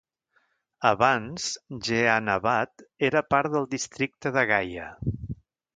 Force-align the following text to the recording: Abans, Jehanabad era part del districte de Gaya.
Abans, 0.91 1.45
Jehanabad 1.89 2.85
era 3.11 3.25
part 3.35 3.55
del 3.57 3.71
districte 3.77 4.37
de 4.39 4.49
Gaya. 4.55 4.91